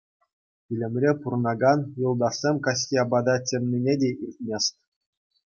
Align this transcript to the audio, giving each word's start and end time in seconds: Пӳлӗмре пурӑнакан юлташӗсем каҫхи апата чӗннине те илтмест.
Пӳлӗмре 0.69 1.11
пурӑнакан 1.25 1.79
юлташӗсем 2.07 2.55
каҫхи 2.69 2.95
апата 3.03 3.35
чӗннине 3.53 3.93
те 4.07 4.13
илтмест. 4.23 4.73